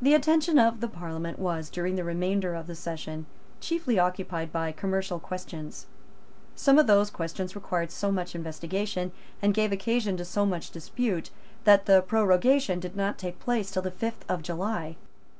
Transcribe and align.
The 0.00 0.14
attention 0.14 0.56
of 0.56 0.78
the 0.78 0.86
Parliament 0.86 1.40
was, 1.40 1.68
during 1.68 1.96
the 1.96 2.04
remainder 2.04 2.54
of 2.54 2.68
the 2.68 2.76
session, 2.76 3.26
chiefly 3.60 3.98
occupied 3.98 4.52
by 4.52 4.70
commercial 4.70 5.18
questions. 5.18 5.86
Some 6.54 6.78
of 6.78 6.86
those 6.86 7.10
questions 7.10 7.56
required 7.56 7.90
so 7.90 8.12
much 8.12 8.36
investigation, 8.36 9.10
and 9.42 9.52
gave 9.52 9.72
occasion 9.72 10.16
to 10.18 10.24
so 10.24 10.46
much 10.46 10.70
dispute, 10.70 11.30
that 11.64 11.86
the 11.86 12.02
prorogation 12.02 12.78
did 12.78 12.94
not 12.94 13.18
take 13.18 13.40
place 13.40 13.72
till 13.72 13.82
the 13.82 13.90
fifth 13.90 14.24
of 14.28 14.42
July. 14.42 14.94